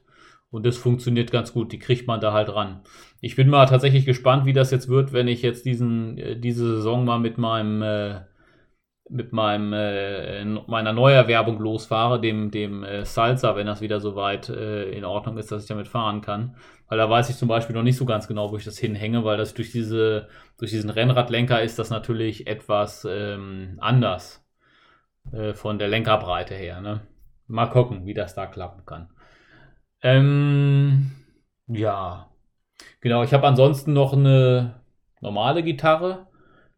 Und 0.51 0.67
das 0.67 0.77
funktioniert 0.77 1.33
ganz 1.33 1.53
gut. 1.55 1.73
Die 1.73 1.79
kriegt 1.79 2.07
man 2.07 2.21
da 2.21 2.33
halt 2.35 2.55
ran. 2.55 2.83
Ich 3.23 3.37
bin 3.37 3.49
mal 3.49 3.67
tatsächlich 3.67 4.05
gespannt, 4.05 4.45
wie 4.45 4.53
das 4.53 4.71
jetzt 4.71 4.89
wird, 4.89 5.13
wenn 5.13 5.27
ich 5.27 5.41
jetzt 5.43 5.65
diesen, 5.65 6.19
äh, 6.19 6.39
diese 6.39 6.77
Saison 6.77 7.05
mal 7.05 7.19
mit 7.19 7.39
meinem, 7.39 7.83
äh, 7.83 8.21
mit 9.13 9.33
meinem, 9.33 9.73
äh, 9.75 10.45
meiner 10.45 10.93
Neuerwerbung 10.93 11.59
losfahre, 11.59 12.21
dem, 12.21 12.51
dem 12.51 12.83
äh, 12.83 13.05
Salsa, 13.05 13.55
wenn 13.57 13.67
das 13.67 13.83
wieder 13.83 14.01
so 14.01 14.17
weit 14.17 14.49
äh, 14.49 14.91
in 14.91 15.05
Ordnung 15.05 15.37
ist, 15.37 15.53
dass 15.53 15.63
ich 15.63 15.69
damit 15.69 15.87
fahren 15.87 16.23
kann. 16.23 16.57
Weil 16.89 16.99
da 16.99 17.09
weiß 17.09 17.29
ich 17.29 17.37
zum 17.37 17.49
Beispiel 17.49 17.77
noch 17.77 17.83
nicht 17.83 17.97
so 17.97 18.07
ganz 18.07 18.27
genau, 18.27 18.51
wo 18.51 18.57
ich 18.57 18.65
das 18.65 18.79
hinhänge, 18.79 19.25
weil 19.25 19.37
das 19.37 19.55
durch 19.55 19.71
diese, 19.71 20.29
durch 20.59 20.71
diesen 20.71 20.91
Rennradlenker 20.91 21.63
ist 21.63 21.79
das 21.79 21.91
natürlich 21.91 22.47
etwas 22.47 23.07
ähm, 23.09 23.77
anders 23.81 24.47
äh, 25.31 25.53
von 25.53 25.79
der 25.79 25.89
Lenkerbreite 25.89 26.55
her. 26.55 26.81
Ne? 26.81 27.01
Mal 27.47 27.67
gucken, 27.67 28.07
wie 28.07 28.15
das 28.15 28.35
da 28.35 28.47
klappen 28.47 28.87
kann. 28.87 29.11
Ähm, 30.03 31.13
ja. 31.67 32.31
Genau, 33.01 33.23
ich 33.23 33.35
habe 33.35 33.47
ansonsten 33.47 33.93
noch 33.93 34.15
eine 34.15 34.81
normale 35.21 35.63
Gitarre, 35.63 36.27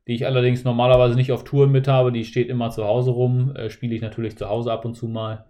die 0.07 0.15
ich 0.15 0.27
allerdings 0.27 0.65
normalerweise 0.65 1.17
nicht 1.17 1.33
auf 1.33 1.45
Touren 1.45 1.73
mit 1.73 1.89
habe. 1.89 2.13
Die 2.13 2.25
steht 2.25 2.49
immer 2.49 2.71
zu 2.71 2.85
Hause 2.85 3.11
rum. 3.11 3.55
Äh, 3.57 3.71
Spiele 3.71 3.95
ich 3.95 4.03
natürlich 4.03 4.37
zu 4.37 4.49
Hause 4.49 4.73
ab 4.73 4.85
und 4.85 4.95
zu 4.95 5.09
mal. 5.09 5.47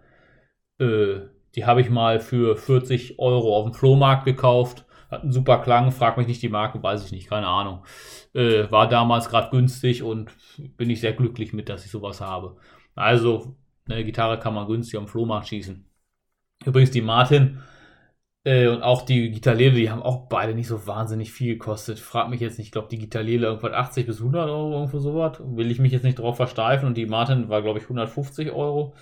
Äh, 0.79 1.21
die 1.55 1.67
habe 1.67 1.81
ich 1.81 1.91
mal 1.91 2.21
für 2.21 2.57
40 2.57 3.19
Euro 3.19 3.57
auf 3.57 3.65
dem 3.65 3.75
Flohmarkt 3.75 4.25
gekauft. 4.25 4.87
Hat 5.11 5.23
einen 5.23 5.33
super 5.33 5.59
Klang, 5.59 5.93
frag 5.93 6.17
mich 6.17 6.27
nicht 6.27 6.43
die 6.43 6.49
Marke, 6.49 6.83
weiß 6.83 7.05
ich 7.05 7.13
nicht, 7.13 7.29
keine 7.29 7.47
Ahnung. 7.47 7.85
Äh, 8.33 8.71
war 8.71 8.89
damals 8.89 9.29
gerade 9.29 9.51
günstig 9.51 10.03
und 10.03 10.33
bin 10.77 10.91
ich 10.91 11.01
sehr 11.01 11.13
glücklich 11.13 11.53
mit, 11.53 11.69
dass 11.69 11.85
ich 11.85 11.91
sowas 11.91 12.21
habe. 12.21 12.57
Also, 12.95 13.57
eine 13.89 14.05
Gitarre 14.05 14.39
kann 14.39 14.55
man 14.55 14.67
günstig 14.67 14.99
am 14.99 15.07
Flohmarkt 15.07 15.49
schießen. 15.49 15.85
Übrigens 16.65 16.91
die 16.91 17.03
Martin 17.03 17.59
äh, 18.45 18.69
und 18.69 18.83
auch 18.83 19.03
die 19.03 19.31
Gitarlele, 19.31 19.75
die 19.75 19.91
haben 19.91 20.03
auch 20.03 20.29
beide 20.29 20.55
nicht 20.55 20.69
so 20.69 20.87
wahnsinnig 20.87 21.33
viel 21.33 21.55
gekostet. 21.55 21.99
Frag 21.99 22.29
mich 22.29 22.41
jetzt 22.41 22.59
nicht, 22.59 22.69
ich 22.69 22.73
glaube 22.73 22.89
die 22.91 22.99
Gitarlele 22.99 23.47
irgendwas 23.47 23.73
80 23.73 24.07
bis 24.07 24.19
100 24.19 24.49
Euro, 24.49 24.73
irgendwo 24.75 24.99
sowas. 24.99 25.39
Will 25.41 25.71
ich 25.71 25.79
mich 25.79 25.93
jetzt 25.93 26.05
nicht 26.05 26.19
drauf 26.19 26.37
versteifen 26.37 26.87
und 26.87 26.97
die 26.97 27.07
Martin 27.07 27.49
war 27.49 27.63
glaube 27.63 27.79
ich 27.79 27.85
150 27.85 28.53
Euro. 28.53 28.95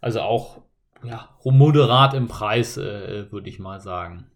Also 0.00 0.20
auch 0.20 0.60
ja, 1.02 1.28
moderat 1.44 2.14
im 2.14 2.28
Preis, 2.28 2.76
äh, 2.76 3.30
würde 3.30 3.48
ich 3.48 3.58
mal 3.58 3.80
sagen. 3.80 4.26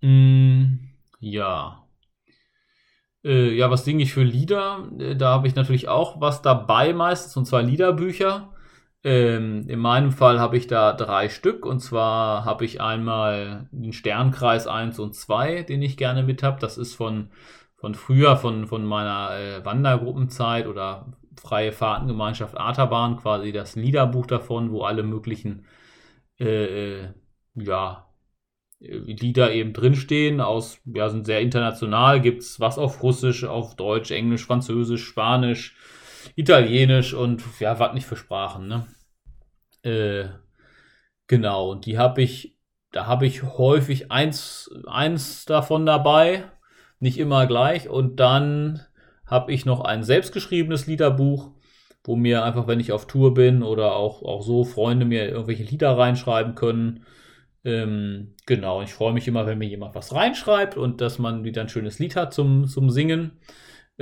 Mm, 0.00 0.88
ja. 1.20 1.84
Äh, 3.24 3.54
ja, 3.54 3.70
was 3.70 3.84
singe 3.84 4.02
ich 4.02 4.12
für 4.12 4.22
Lieder? 4.22 4.88
Äh, 4.98 5.16
da 5.16 5.30
habe 5.30 5.46
ich 5.46 5.54
natürlich 5.54 5.88
auch 5.88 6.20
was 6.20 6.42
dabei 6.42 6.92
meistens, 6.92 7.36
und 7.36 7.46
zwar 7.46 7.62
Liederbücher. 7.62 8.51
Ähm, 9.04 9.68
in 9.68 9.80
meinem 9.80 10.12
Fall 10.12 10.38
habe 10.38 10.56
ich 10.56 10.68
da 10.68 10.92
drei 10.92 11.28
Stück 11.28 11.66
und 11.66 11.80
zwar 11.80 12.44
habe 12.44 12.64
ich 12.64 12.80
einmal 12.80 13.68
den 13.72 13.92
Sternkreis 13.92 14.66
1 14.68 14.98
und 15.00 15.14
2, 15.14 15.64
den 15.64 15.82
ich 15.82 15.96
gerne 15.96 16.22
mit 16.22 16.42
habe. 16.42 16.60
Das 16.60 16.78
ist 16.78 16.94
von, 16.94 17.30
von 17.76 17.94
früher, 17.94 18.36
von, 18.36 18.66
von 18.66 18.84
meiner 18.84 19.36
äh, 19.36 19.64
Wandergruppenzeit 19.64 20.66
oder 20.68 21.06
Freie 21.40 21.72
Fahrtengemeinschaft 21.72 22.56
Arterbahn, 22.56 23.16
quasi 23.16 23.50
das 23.52 23.74
Liederbuch 23.74 24.26
davon, 24.26 24.70
wo 24.70 24.82
alle 24.82 25.02
möglichen 25.02 25.66
äh, 26.38 27.00
äh 27.00 27.08
ja, 27.54 28.08
Lieder 28.80 29.52
eben 29.52 29.72
drinstehen. 29.72 30.40
Aus, 30.40 30.80
ja, 30.84 31.08
sind 31.08 31.26
sehr 31.26 31.40
international, 31.40 32.20
gibt 32.20 32.42
es 32.42 32.60
was 32.60 32.78
auf 32.78 33.02
Russisch, 33.02 33.44
auf 33.44 33.76
Deutsch, 33.76 34.10
Englisch, 34.10 34.46
Französisch, 34.46 35.04
Spanisch 35.04 35.76
Italienisch 36.36 37.14
und 37.14 37.42
ja, 37.60 37.78
was 37.78 37.94
nicht 37.94 38.06
für 38.06 38.16
Sprachen, 38.16 38.68
ne? 38.68 38.86
Äh, 39.82 40.28
Genau, 41.32 41.70
und 41.70 41.86
die 41.86 41.96
habe 41.96 42.20
ich, 42.20 42.58
da 42.90 43.06
habe 43.06 43.24
ich 43.26 43.42
häufig 43.42 44.12
eins, 44.12 44.70
eins 44.86 45.46
davon 45.46 45.86
dabei, 45.86 46.44
nicht 47.00 47.16
immer 47.18 47.46
gleich. 47.46 47.88
Und 47.88 48.20
dann 48.20 48.82
habe 49.24 49.50
ich 49.50 49.64
noch 49.64 49.80
ein 49.80 50.02
selbstgeschriebenes 50.02 50.86
Liederbuch, 50.86 51.52
wo 52.04 52.16
mir 52.16 52.44
einfach, 52.44 52.66
wenn 52.66 52.80
ich 52.80 52.92
auf 52.92 53.06
Tour 53.06 53.32
bin 53.32 53.62
oder 53.62 53.94
auch, 53.96 54.22
auch 54.22 54.42
so 54.42 54.64
Freunde 54.64 55.06
mir 55.06 55.26
irgendwelche 55.26 55.62
Lieder 55.62 55.96
reinschreiben 55.96 56.54
können. 56.54 57.06
Ähm, 57.64 58.34
genau, 58.44 58.82
ich 58.82 58.92
freue 58.92 59.14
mich 59.14 59.26
immer, 59.26 59.46
wenn 59.46 59.56
mir 59.56 59.68
jemand 59.68 59.94
was 59.94 60.14
reinschreibt 60.14 60.76
und 60.76 61.00
dass 61.00 61.18
man 61.18 61.44
wieder 61.44 61.62
ein 61.62 61.70
schönes 61.70 61.98
Lied 61.98 62.14
hat 62.14 62.34
zum, 62.34 62.66
zum 62.66 62.90
Singen. 62.90 63.38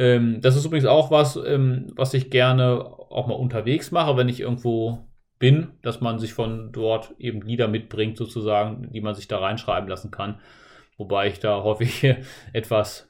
Ähm, 0.01 0.41
das 0.41 0.57
ist 0.57 0.65
übrigens 0.65 0.87
auch 0.87 1.11
was, 1.11 1.37
ähm, 1.37 1.93
was 1.95 2.15
ich 2.15 2.31
gerne 2.31 2.83
auch 2.87 3.27
mal 3.27 3.35
unterwegs 3.35 3.91
mache, 3.91 4.17
wenn 4.17 4.31
ich 4.31 4.41
irgendwo 4.41 5.07
bin, 5.39 5.73
dass 5.83 6.01
man 6.01 6.19
sich 6.19 6.33
von 6.33 6.73
dort 6.73 7.15
eben 7.19 7.43
Lieder 7.43 7.69
mitbringt, 7.69 8.17
sozusagen, 8.17 8.91
die 8.93 9.03
man 9.03 9.15
sich 9.15 9.29
da 9.29 9.39
reinschreiben 9.39 9.91
lassen 9.91 10.11
kann. 10.11 10.41
Wobei 10.97 11.27
ich 11.27 11.39
da 11.39 11.63
häufig 11.63 12.03
etwas 12.55 13.10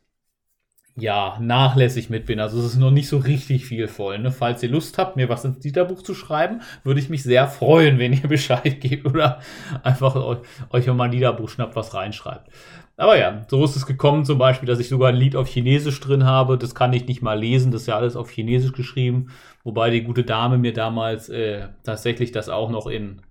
ja, 1.00 1.38
nachlässig 1.40 2.10
mit 2.10 2.26
bin. 2.26 2.40
Also 2.40 2.58
es 2.58 2.66
ist 2.66 2.76
noch 2.76 2.90
nicht 2.90 3.08
so 3.08 3.18
richtig 3.18 3.64
viel 3.64 3.88
voll. 3.88 4.18
Ne? 4.18 4.30
Falls 4.30 4.62
ihr 4.62 4.68
Lust 4.68 4.98
habt, 4.98 5.16
mir 5.16 5.28
was 5.28 5.44
ins 5.44 5.64
Liederbuch 5.64 6.02
zu 6.02 6.14
schreiben, 6.14 6.60
würde 6.84 7.00
ich 7.00 7.08
mich 7.08 7.22
sehr 7.22 7.48
freuen, 7.48 7.98
wenn 7.98 8.12
ihr 8.12 8.20
Bescheid 8.28 8.80
gebt 8.80 9.06
oder 9.06 9.40
einfach 9.82 10.14
euch, 10.16 10.38
euch 10.70 10.86
mal 10.88 11.04
ein 11.04 11.12
Liederbuch 11.12 11.48
schnappt, 11.48 11.76
was 11.76 11.94
reinschreibt. 11.94 12.50
Aber 12.96 13.16
ja, 13.16 13.46
so 13.48 13.64
ist 13.64 13.76
es 13.76 13.86
gekommen 13.86 14.26
zum 14.26 14.36
Beispiel, 14.36 14.66
dass 14.66 14.78
ich 14.78 14.90
sogar 14.90 15.08
ein 15.08 15.16
Lied 15.16 15.34
auf 15.34 15.48
Chinesisch 15.48 16.00
drin 16.00 16.26
habe. 16.26 16.58
Das 16.58 16.74
kann 16.74 16.92
ich 16.92 17.06
nicht 17.06 17.22
mal 17.22 17.38
lesen, 17.38 17.72
das 17.72 17.82
ist 17.82 17.86
ja 17.86 17.96
alles 17.96 18.14
auf 18.14 18.30
Chinesisch 18.30 18.72
geschrieben. 18.72 19.28
Wobei 19.64 19.88
die 19.88 20.02
gute 20.02 20.22
Dame 20.22 20.58
mir 20.58 20.74
damals 20.74 21.30
äh, 21.30 21.68
tatsächlich 21.82 22.30
das 22.30 22.50
auch 22.50 22.68
noch 22.68 22.86
in, 22.86 23.22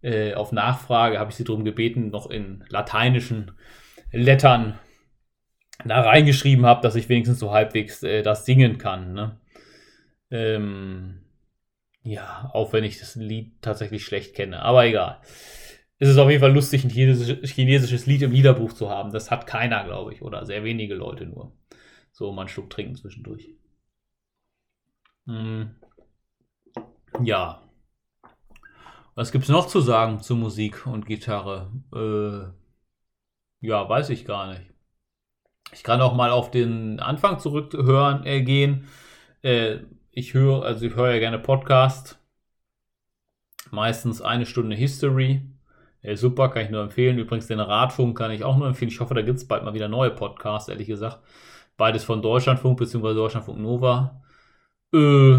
äh, 0.00 0.32
auf 0.32 0.52
Nachfrage, 0.52 1.18
habe 1.18 1.30
ich 1.30 1.36
sie 1.36 1.44
darum 1.44 1.64
gebeten, 1.64 2.10
noch 2.10 2.30
in 2.30 2.64
lateinischen 2.70 3.50
Lettern 4.10 4.78
da 5.84 6.00
reingeschrieben 6.02 6.66
habe, 6.66 6.82
dass 6.82 6.94
ich 6.94 7.08
wenigstens 7.08 7.38
so 7.38 7.52
halbwegs 7.52 8.02
äh, 8.02 8.22
das 8.22 8.44
singen 8.44 8.78
kann. 8.78 9.12
Ne? 9.12 9.38
Ähm, 10.30 11.20
ja, 12.02 12.50
auch 12.52 12.72
wenn 12.72 12.84
ich 12.84 12.98
das 12.98 13.16
Lied 13.16 13.60
tatsächlich 13.62 14.04
schlecht 14.04 14.34
kenne, 14.34 14.62
aber 14.62 14.86
egal. 14.86 15.20
Es 15.98 16.08
ist 16.08 16.16
auf 16.16 16.30
jeden 16.30 16.40
Fall 16.40 16.54
lustig, 16.54 16.82
ein 16.84 16.90
chinesisches, 16.90 18.06
Lied 18.06 18.22
im 18.22 18.32
Liederbuch 18.32 18.72
zu 18.72 18.88
haben. 18.88 19.12
Das 19.12 19.30
hat 19.30 19.46
keiner, 19.46 19.84
glaube 19.84 20.14
ich, 20.14 20.22
oder 20.22 20.46
sehr 20.46 20.64
wenige 20.64 20.94
Leute 20.94 21.26
nur. 21.26 21.52
So 22.10 22.32
mal 22.32 22.42
einen 22.42 22.48
Schluck 22.48 22.70
trinken 22.70 22.96
zwischendurch. 22.96 23.50
Hm. 25.26 25.74
Ja. 27.22 27.62
Was 29.14 29.30
gibt 29.30 29.44
es 29.44 29.50
noch 29.50 29.66
zu 29.66 29.80
sagen 29.80 30.20
zu 30.20 30.36
Musik 30.36 30.86
und 30.86 31.04
Gitarre? 31.04 31.70
Äh, 31.92 33.66
ja, 33.66 33.86
weiß 33.86 34.08
ich 34.08 34.24
gar 34.24 34.54
nicht. 34.54 34.72
Ich 35.72 35.82
kann 35.82 36.00
auch 36.00 36.14
mal 36.14 36.30
auf 36.30 36.50
den 36.50 37.00
Anfang 37.00 37.38
zurückhören 37.38 38.24
äh, 38.26 38.42
gehen. 38.42 38.88
Äh, 39.42 39.78
ich 40.12 40.34
höre, 40.34 40.64
also 40.64 40.86
ich 40.86 40.94
höre 40.94 41.12
ja 41.12 41.18
gerne 41.18 41.38
Podcast. 41.38 42.18
Meistens 43.70 44.20
eine 44.20 44.46
Stunde 44.46 44.74
History. 44.76 45.42
Äh, 46.02 46.16
super, 46.16 46.48
kann 46.48 46.64
ich 46.64 46.70
nur 46.70 46.82
empfehlen. 46.82 47.18
Übrigens 47.18 47.46
den 47.46 47.60
Radfunk 47.60 48.16
kann 48.18 48.30
ich 48.30 48.44
auch 48.44 48.56
nur 48.56 48.66
empfehlen. 48.66 48.90
Ich 48.90 49.00
hoffe, 49.00 49.14
da 49.14 49.22
gibt 49.22 49.38
es 49.38 49.46
bald 49.46 49.64
mal 49.64 49.74
wieder 49.74 49.88
neue 49.88 50.10
Podcasts, 50.10 50.68
ehrlich 50.68 50.88
gesagt. 50.88 51.20
Beides 51.76 52.04
von 52.04 52.22
Deutschlandfunk 52.22 52.78
bzw. 52.78 53.14
Deutschlandfunk 53.14 53.58
Nova. 53.58 54.22
Äh, 54.92 55.38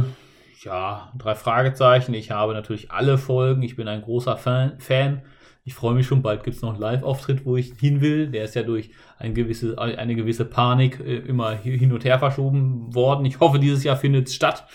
ja, 0.62 1.12
drei 1.18 1.36
Fragezeichen. 1.36 2.14
Ich 2.14 2.32
habe 2.32 2.54
natürlich 2.54 2.92
alle 2.92 3.18
Folgen. 3.18 3.64
Ich 3.64 3.76
bin 3.76 3.88
ein 3.88 4.02
großer 4.02 4.38
Fan. 4.38 4.80
Fan. 4.80 5.24
Ich 5.64 5.76
freue 5.76 5.94
mich 5.94 6.08
schon, 6.08 6.24
bald 6.24 6.44
gibt 6.44 6.56
es 6.56 6.62
noch 6.64 6.72
einen 6.72 6.82
Live-Auftritt, 6.82 7.46
wo 7.46 7.56
ich 7.56 7.74
hin 7.80 8.02
will. 8.02 8.28
Der 8.32 8.46
ist 8.46 8.56
ja 8.56 8.64
durch 8.64 8.92
ein 9.20 9.36
gewisse, 9.36 9.78
eine 9.78 10.16
gewisse 10.16 10.46
Panik 10.46 11.00
äh, 11.00 11.18
immer 11.18 11.52
hin 11.52 11.94
und 11.94 12.04
her 12.04 12.18
verschoben 12.18 12.94
worden. 12.96 13.26
Ich 13.26 13.40
hoffe, 13.40 13.60
dieses 13.60 13.84
Jahr 13.84 13.96
findet 13.96 14.28
es 14.28 14.36
statt. 14.36 14.68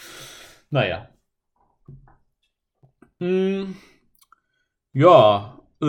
Naja. 0.70 1.08
Hm. 3.18 3.76
Ja, 4.92 5.60
äh, 5.82 5.86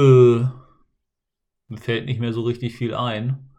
mir 1.67 1.77
fällt 1.77 2.05
nicht 2.05 2.19
mehr 2.19 2.33
so 2.33 2.41
richtig 2.41 2.75
viel 2.75 2.93
ein. 2.93 3.49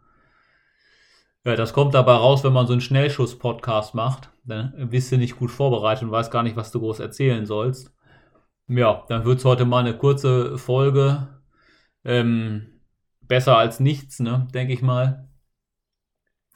Ja, 1.45 1.55
das 1.55 1.73
kommt 1.73 1.93
dabei 1.93 2.13
raus, 2.13 2.43
wenn 2.43 2.53
man 2.53 2.67
so 2.67 2.73
einen 2.73 2.81
Schnellschuss-Podcast 2.81 3.95
macht. 3.95 4.29
Dann 4.43 4.89
bist 4.89 5.11
du 5.11 5.17
nicht 5.17 5.37
gut 5.37 5.51
vorbereitet 5.51 6.03
und 6.03 6.11
weißt 6.11 6.31
gar 6.31 6.43
nicht, 6.43 6.55
was 6.55 6.71
du 6.71 6.79
groß 6.79 6.99
erzählen 6.99 7.45
sollst. 7.45 7.95
Ja, 8.69 9.03
dann 9.09 9.25
wird 9.25 9.39
es 9.39 9.45
heute 9.45 9.65
mal 9.65 9.79
eine 9.79 9.97
kurze 9.97 10.57
Folge. 10.59 11.27
Ähm, 12.05 12.81
besser 13.21 13.57
als 13.57 13.79
nichts, 13.79 14.19
ne, 14.19 14.47
denke 14.53 14.73
ich 14.73 14.81
mal. 14.83 15.27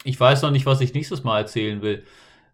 Ich 0.04 0.18
weiß 0.20 0.42
noch 0.42 0.50
nicht, 0.52 0.66
was 0.66 0.80
ich 0.80 0.94
nächstes 0.94 1.24
Mal 1.24 1.40
erzählen 1.40 1.82
will 1.82 2.04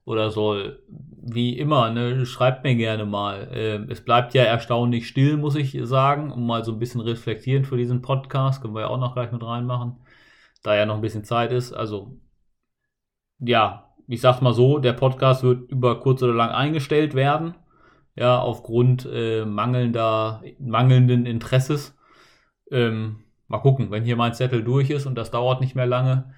oder 0.04 0.30
soll. 0.30 0.82
Wie 0.88 1.58
immer, 1.58 1.90
ne, 1.90 2.24
schreibt 2.26 2.64
mir 2.64 2.74
gerne 2.76 3.04
mal. 3.04 3.50
Ähm, 3.52 3.88
es 3.90 4.02
bleibt 4.04 4.34
ja 4.34 4.44
erstaunlich 4.44 5.06
still, 5.08 5.36
muss 5.36 5.56
ich 5.56 5.78
sagen, 5.82 6.32
um 6.32 6.46
mal 6.46 6.64
so 6.64 6.72
ein 6.72 6.78
bisschen 6.78 7.02
reflektieren 7.02 7.64
für 7.66 7.76
diesen 7.76 8.02
Podcast. 8.02 8.62
Können 8.62 8.74
wir 8.74 8.82
ja 8.82 8.88
auch 8.88 8.98
noch 8.98 9.14
gleich 9.14 9.32
mit 9.32 9.42
reinmachen, 9.42 9.98
da 10.62 10.74
ja 10.76 10.86
noch 10.86 10.96
ein 10.96 11.02
bisschen 11.02 11.24
Zeit 11.24 11.52
ist. 11.52 11.72
Also, 11.74 12.18
ja, 13.40 13.94
ich 14.06 14.20
sag's 14.22 14.40
mal 14.40 14.54
so, 14.54 14.78
der 14.78 14.92
Podcast 14.94 15.42
wird 15.42 15.70
über 15.70 16.00
kurz 16.00 16.22
oder 16.22 16.34
lang 16.34 16.50
eingestellt 16.50 17.14
werden 17.14 17.54
ja, 18.16 18.40
aufgrund 18.40 19.08
äh, 19.10 19.44
mangelnder, 19.44 20.42
mangelnden 20.58 21.26
Interesses. 21.26 21.96
Ähm, 22.70 23.24
mal 23.48 23.58
gucken, 23.58 23.90
wenn 23.90 24.04
hier 24.04 24.16
mein 24.16 24.34
Zettel 24.34 24.62
durch 24.62 24.90
ist 24.90 25.06
und 25.06 25.16
das 25.16 25.30
dauert 25.30 25.60
nicht 25.60 25.74
mehr 25.74 25.86
lange, 25.86 26.32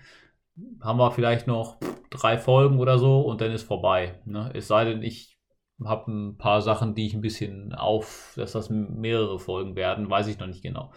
haben 0.81 0.99
wir 0.99 1.11
vielleicht 1.11 1.47
noch 1.47 1.79
drei 2.11 2.39
Folgen 2.39 2.79
oder 2.79 2.99
so 2.99 3.21
und 3.21 3.41
dann 3.41 3.53
ist 3.53 3.63
vorbei. 3.63 4.21
Ne? 4.25 4.51
Es 4.55 4.69
sei 4.69 4.85
denn, 4.85 5.03
ich 5.03 5.39
habe 5.85 6.11
ein 6.11 6.39
paar 6.39 6.63
Sachen, 6.63 6.95
die 6.95 7.07
ich 7.07 7.15
ein 7.15 7.21
bisschen 7.21 7.73
auf, 7.73 8.35
dass 8.37 8.53
das 8.53 8.71
mehrere 8.71 9.39
Folgen 9.39 9.77
werden, 9.77 10.09
weiß 10.09 10.29
ich 10.29 10.39
noch 10.39 10.47
nicht 10.47 10.63
genau. 10.63 10.93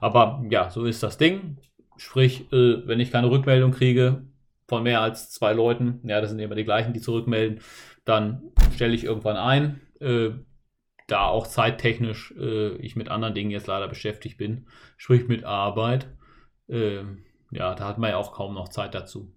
Aber 0.00 0.44
ja, 0.50 0.70
so 0.70 0.84
ist 0.84 1.02
das 1.02 1.18
Ding. 1.18 1.58
Sprich, 1.96 2.52
äh, 2.52 2.86
wenn 2.86 3.00
ich 3.00 3.10
keine 3.10 3.30
Rückmeldung 3.30 3.72
kriege 3.72 4.26
von 4.68 4.82
mehr 4.82 5.00
als 5.00 5.30
zwei 5.30 5.52
Leuten, 5.52 6.00
ja, 6.04 6.20
das 6.20 6.30
sind 6.30 6.38
immer 6.40 6.54
die 6.54 6.64
gleichen, 6.64 6.92
die 6.92 7.00
zurückmelden, 7.00 7.60
dann 8.04 8.42
stelle 8.74 8.94
ich 8.94 9.04
irgendwann 9.04 9.36
ein, 9.36 9.80
äh, 10.00 10.30
da 11.06 11.26
auch 11.26 11.46
zeittechnisch 11.46 12.34
äh, 12.38 12.74
ich 12.76 12.96
mit 12.96 13.08
anderen 13.08 13.34
Dingen 13.34 13.50
jetzt 13.50 13.66
leider 13.66 13.88
beschäftigt 13.88 14.38
bin, 14.38 14.66
sprich 14.96 15.28
mit 15.28 15.44
Arbeit. 15.44 16.08
Äh, 16.68 17.02
ja, 17.50 17.74
da 17.74 17.86
hat 17.86 17.98
man 17.98 18.10
ja 18.10 18.16
auch 18.16 18.32
kaum 18.32 18.54
noch 18.54 18.68
Zeit 18.68 18.94
dazu. 18.94 19.32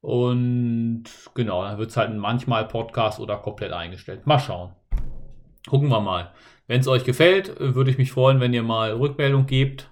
Und 0.00 1.04
genau, 1.34 1.62
dann 1.62 1.78
wird 1.78 1.90
es 1.90 1.96
halt 1.96 2.14
manchmal 2.14 2.66
Podcast 2.66 3.20
oder 3.20 3.36
komplett 3.36 3.72
eingestellt. 3.72 4.26
Mal 4.26 4.38
schauen. 4.38 4.74
Gucken 5.68 5.88
wir 5.88 6.00
mal. 6.00 6.32
Wenn 6.66 6.80
es 6.80 6.88
euch 6.88 7.04
gefällt, 7.04 7.58
würde 7.58 7.90
ich 7.90 7.98
mich 7.98 8.12
freuen, 8.12 8.40
wenn 8.40 8.54
ihr 8.54 8.62
mal 8.62 8.92
Rückmeldung 8.92 9.46
gebt. 9.46 9.90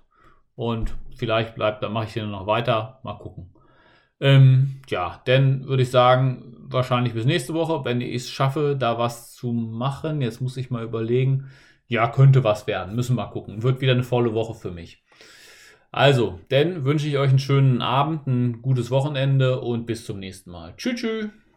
Und 0.54 0.94
vielleicht 1.16 1.54
bleibt, 1.54 1.82
dann 1.82 1.92
mache 1.92 2.06
ich 2.06 2.12
den 2.14 2.30
noch 2.30 2.46
weiter. 2.46 3.00
Mal 3.02 3.18
gucken. 3.18 3.52
Ähm, 4.20 4.80
ja, 4.88 5.20
dann 5.26 5.66
würde 5.66 5.82
ich 5.82 5.90
sagen, 5.90 6.56
wahrscheinlich 6.70 7.14
bis 7.14 7.24
nächste 7.24 7.54
Woche, 7.54 7.84
wenn 7.84 8.00
ich 8.00 8.14
es 8.14 8.30
schaffe, 8.30 8.76
da 8.78 8.98
was 8.98 9.34
zu 9.34 9.52
machen. 9.52 10.20
Jetzt 10.20 10.40
muss 10.40 10.56
ich 10.56 10.70
mal 10.70 10.84
überlegen. 10.84 11.50
Ja, 11.86 12.08
könnte 12.08 12.44
was 12.44 12.66
werden. 12.66 12.94
Müssen 12.94 13.16
wir 13.16 13.24
mal 13.24 13.30
gucken. 13.30 13.62
Wird 13.62 13.80
wieder 13.80 13.92
eine 13.92 14.02
volle 14.02 14.34
Woche 14.34 14.54
für 14.54 14.70
mich. 14.70 15.02
Also, 15.90 16.38
dann 16.50 16.84
wünsche 16.84 17.08
ich 17.08 17.16
euch 17.16 17.30
einen 17.30 17.38
schönen 17.38 17.80
Abend, 17.80 18.26
ein 18.26 18.60
gutes 18.60 18.90
Wochenende 18.90 19.60
und 19.60 19.86
bis 19.86 20.04
zum 20.04 20.18
nächsten 20.18 20.50
Mal. 20.50 20.74
Tschüss, 20.76 21.00
tschüss. 21.00 21.47